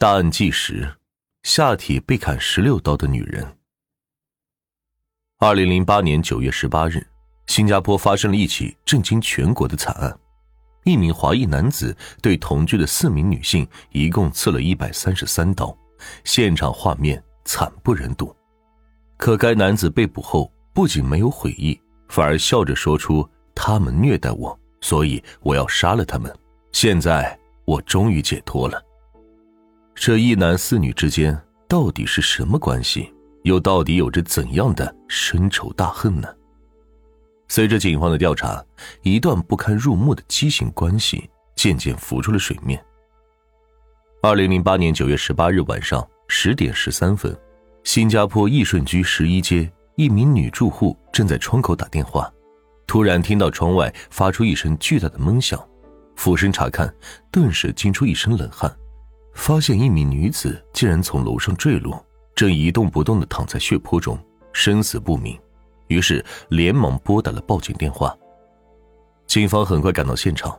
[0.00, 0.90] 大案纪实：
[1.42, 3.46] 下体被砍十六刀的女人。
[5.38, 7.06] 二零零八年九月十八日，
[7.48, 10.18] 新加坡发生了一起震惊全国的惨案：
[10.84, 15.76] 一名华裔男子对同居的四名女性一共刺了一百三十三刀，
[16.24, 18.34] 现场画面惨不忍睹。
[19.18, 21.78] 可该男子被捕后不仅没有悔意，
[22.08, 26.34] 反而笑着说出：“他们虐待我，所以我要杀了他们。
[26.72, 28.82] 现在我终于解脱了。”
[30.00, 31.38] 这一男四女之间
[31.68, 33.12] 到底是什么关系？
[33.42, 36.28] 又到底有着怎样的深仇大恨呢？
[37.48, 38.64] 随着警方的调查，
[39.02, 42.82] 一段不堪入目的畸形关系渐渐浮出了水面。
[44.22, 47.38] 二零零八年九月十八日晚上十点十三分，
[47.84, 52.32] 新加坡益顺居十一街一名女住户正在窗口打电话，
[52.86, 55.62] 突然听到窗外发出一声巨大的闷响，
[56.16, 56.90] 俯身查看，
[57.30, 58.74] 顿时惊出一身冷汗。
[59.34, 64.18] 发现一名女子竟然从楼上坠落，正一动不动的躺在血泊中，
[64.52, 65.38] 生死不明。
[65.88, 68.16] 于是连忙拨打了报警电话。
[69.26, 70.58] 警方很快赶到现场，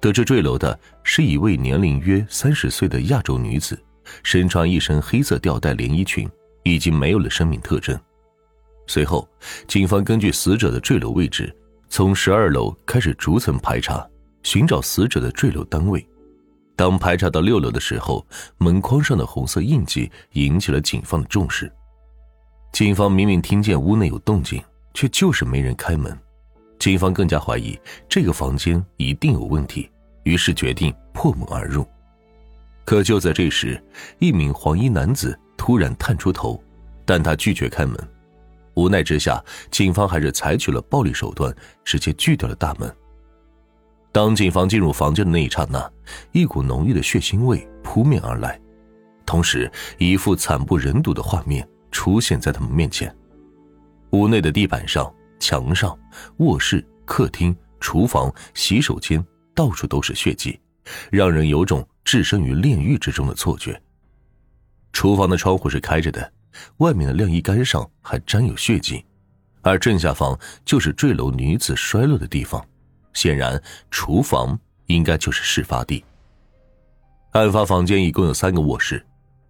[0.00, 3.78] 得知坠楼的是一位年龄约三十岁的亚洲女子，
[4.22, 6.28] 身穿一身黑色吊带连衣裙，
[6.62, 7.98] 已经没有了生命特征。
[8.86, 9.28] 随后，
[9.68, 11.54] 警方根据死者的坠楼位置，
[11.88, 14.06] 从十二楼开始逐层排查，
[14.42, 16.04] 寻找死者的坠楼单位。
[16.80, 21.70] 当排查到六楼的时候，门框上的红色印记引起了警方的重视。
[22.72, 24.64] 警方明明听见屋内有动静，
[24.94, 26.18] 却就是没人开门。
[26.78, 29.90] 警方更加怀疑这个房间一定有问题，
[30.22, 31.86] 于是决定破门而入。
[32.86, 33.78] 可就在这时，
[34.18, 36.58] 一名黄衣男子突然探出头，
[37.04, 37.94] 但他拒绝开门。
[38.72, 42.90] 无奈之下，警方还是采取了暴力手段，直接锯掉了大门。
[44.12, 45.90] 当警方进入房间的那一刹那，
[46.32, 48.60] 一股浓郁的血腥味扑面而来，
[49.24, 53.14] 同时一副惨不忍睹的画面出现在他们面前。
[54.10, 55.96] 屋内的地板上、墙上、
[56.38, 60.58] 卧室、客厅、厨房、洗手间，到处都是血迹，
[61.12, 63.80] 让人有种置身于炼狱之中的错觉。
[64.92, 66.32] 厨房的窗户是开着的，
[66.78, 69.04] 外面的晾衣杆上还沾有血迹，
[69.62, 72.60] 而正下方就是坠楼女子摔落的地方。
[73.12, 76.04] 显然，厨房应该就是事发地。
[77.32, 79.04] 案发房间一共有三个卧室，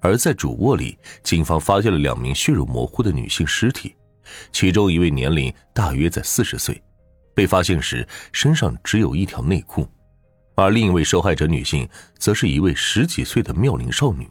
[0.00, 3.94] 而在主卧里，警方发现了两名血肉模糊的女性尸体，
[4.50, 6.82] 其中一位年龄大约在四十岁，
[7.34, 9.86] 被发现时身上只有一条内裤，
[10.54, 11.86] 而另一位受害者女性
[12.18, 14.26] 则是一位十几岁的妙龄少女。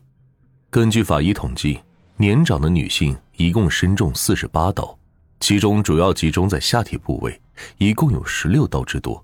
[0.72, 1.80] 根据法医统计，
[2.18, 4.98] 年长的女性一共身中四十八刀。
[5.40, 7.40] 其中主要集中在下体部位，
[7.78, 9.24] 一共有十六刀之多。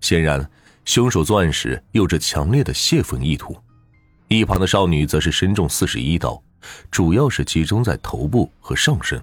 [0.00, 0.48] 显然，
[0.84, 3.56] 凶手作案时有着强烈的泄愤意图。
[4.28, 6.42] 一旁的少女则是身中四十一刀，
[6.90, 9.22] 主要是集中在头部和上身。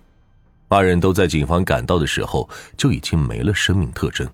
[0.70, 4.28] 二人都在警方赶到的时候就已经没了生命特征。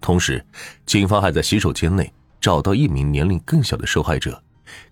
[0.00, 0.44] 同时，
[0.84, 4.42] 警方还在洗手间内找到一名年龄更小的受害者，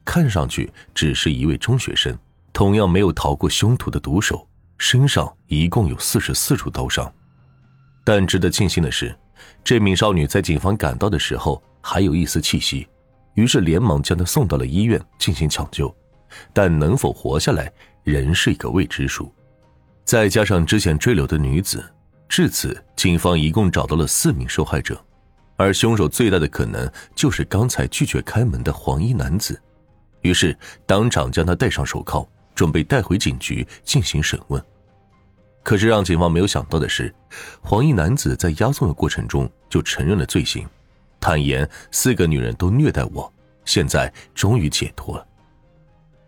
[0.04, 2.16] 看上去只是一位中学生，
[2.52, 4.47] 同样没有逃过凶徒的毒手。
[4.80, 7.12] 身上一共有四十四处刀伤，
[8.02, 9.14] 但值得庆幸的是，
[9.62, 12.88] 这名少女在警方赶到的时候还有一丝气息，
[13.34, 15.94] 于是连忙将她送到了医院进行抢救，
[16.54, 17.70] 但能否活下来
[18.04, 19.30] 仍是一个未知数。
[20.02, 21.84] 再加上之前坠楼的女子，
[22.26, 24.98] 至此警方一共找到了四名受害者，
[25.56, 29.60] 而凶手最大的可能就是刚才拒绝开门的黄衣男子，
[30.22, 32.26] 于是当场将他戴上手铐。
[32.52, 34.62] 准备带回警局进行审问，
[35.62, 37.15] 可是让警方没有想到的是，
[37.60, 40.66] 黄衣男子在押送的过程中就承认了罪行，
[41.21, 43.32] 坦言四个女人都虐待我，
[43.65, 45.26] 现在终于解脱了。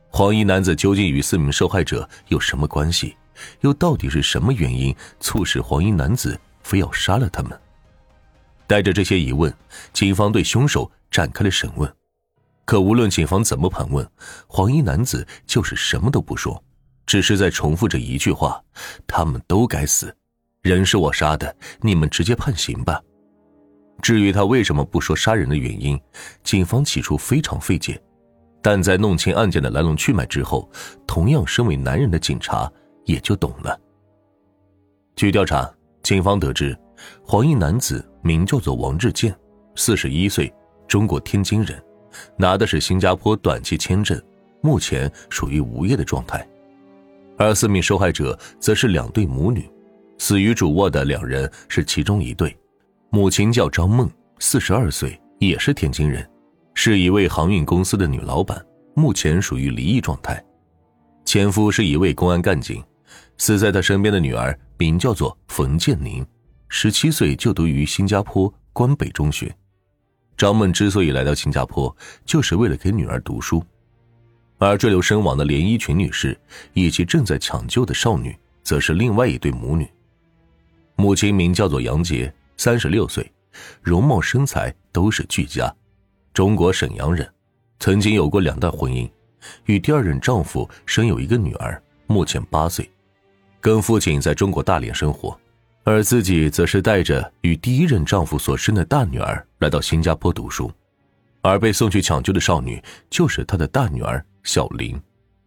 [0.08, 3.16] 黄衣男子究竟与四名受害者有什么关系？
[3.62, 7.58] 又到底是什么原因促使黄衣男子非要杀了他们？
[8.66, 9.52] 带着这些疑问，
[9.92, 11.90] 警方对凶手展开了审问。
[12.64, 14.08] 可无论警方怎么盘问，
[14.46, 16.62] 黄衣男子就是什么都不说，
[17.06, 18.62] 只是在重复着一句话
[19.06, 20.14] ：“他们都该死，
[20.62, 23.00] 人是我杀的，你们直接判刑吧。”
[24.02, 26.00] 至于他为什么不说杀人的原因，
[26.42, 28.02] 警方起初非常费解，
[28.60, 30.68] 但在弄清案件的来龙去脉之后，
[31.06, 32.70] 同样身为男人的警察
[33.04, 33.78] 也就懂了。
[35.14, 35.72] 据调查，
[36.02, 36.76] 警方得知，
[37.24, 39.32] 黄衣男子名叫做王志健，
[39.76, 40.52] 四十一岁，
[40.88, 41.80] 中国天津人。
[42.36, 44.20] 拿的是新加坡短期签证，
[44.62, 46.46] 目前属于无业的状态，
[47.42, 49.68] 而四名受害者则是两对母女，
[50.18, 52.56] 死于主卧的两人是其中一对，
[53.10, 54.08] 母亲叫张梦，
[54.38, 56.28] 四十二岁，也是天津人，
[56.74, 60.42] 是一位航运公司的女老板，目前属于离异状态。
[61.24, 62.82] 前夫是一位公安干警，
[63.38, 66.24] 死在他身边的女儿名叫做冯建宁，
[66.68, 69.52] 十七岁就读于新加坡关北中学。
[70.36, 71.94] 张梦之所以来到新加坡，
[72.24, 73.62] 就是为了给女儿读书。
[74.64, 76.38] 而坠楼身亡的连衣裙女士
[76.72, 79.88] 以及正在抢救的少女，则是另外一对母女。
[80.94, 83.28] 母亲名叫做杨洁，三十六岁，
[83.82, 85.74] 容貌身材都是俱佳，
[86.32, 87.28] 中国沈阳人，
[87.80, 89.10] 曾经有过两段婚姻，
[89.64, 92.88] 与第二任丈夫生有一个女儿，目前八岁，
[93.60, 95.36] 跟父亲在中国大连生活，
[95.82, 100.70] 而自己则是带着与第一任丈夫所生的大女儿来到新加坡读书。
[101.40, 102.80] 而被送去抢救的少女
[103.10, 105.00] 就是她的大女儿小林，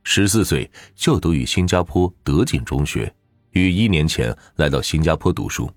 [0.03, 3.13] 十四岁就读于新加坡德景中学，
[3.51, 5.69] 于一年前来到新加坡读书。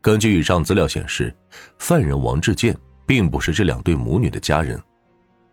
[0.00, 1.34] 根据以上资料显示，
[1.78, 4.80] 犯人王志健并不是这两对母女的家人，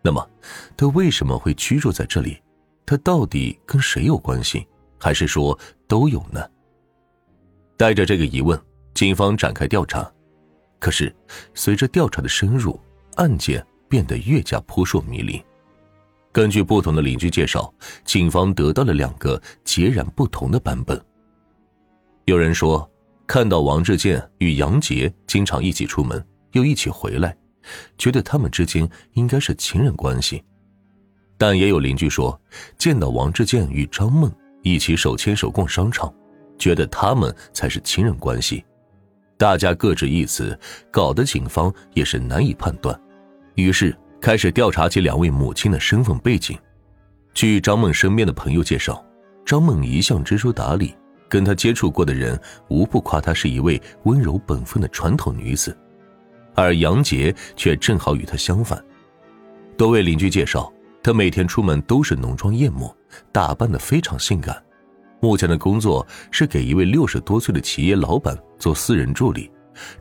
[0.00, 0.30] 那么
[0.76, 2.40] 他为什么会居住在这里？
[2.86, 4.66] 他到底跟谁有关系？
[4.98, 5.58] 还是说
[5.88, 6.40] 都有呢？
[7.76, 8.58] 带着这个疑问，
[8.94, 10.08] 警方展开调查。
[10.78, 11.14] 可是
[11.54, 12.78] 随着调查的深入，
[13.16, 15.42] 案件变得越加扑朔迷离。
[16.34, 17.72] 根据不同的邻居介绍，
[18.04, 21.00] 警方得到了两个截然不同的版本。
[22.24, 22.90] 有人说，
[23.24, 26.20] 看到王志健与杨杰经常一起出门，
[26.50, 27.36] 又一起回来，
[27.96, 30.42] 觉得他们之间应该是情人关系。
[31.38, 32.36] 但也有邻居说，
[32.76, 34.28] 见到王志健与张梦
[34.64, 36.12] 一起手牵手逛商场，
[36.58, 38.64] 觉得他们才是情人关系。
[39.38, 40.58] 大家各执一词，
[40.90, 43.00] 搞得警方也是难以判断。
[43.54, 46.58] 于是开始调查起两位母亲的身份背景。
[47.34, 49.04] 据张梦身边的朋友介绍，
[49.44, 50.94] 张梦一向知书达理，
[51.28, 55.76] 跟她接触过的人无不夸她是一位温柔本分的传统女子，
[56.54, 58.82] 而杨杰却正好与她相反。
[59.76, 60.72] 多位邻居介绍，
[61.02, 62.96] 她每天出门都是浓妆艳抹，
[63.30, 64.56] 打扮的非常性感。
[65.20, 69.50] 目前的工作是给一位六十多岁的企业老板做私人助理，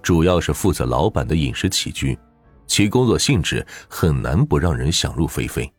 [0.02, 2.18] 主要是负责老板的饮食起居。
[2.68, 5.71] 其工作性质很难不让人想入非非。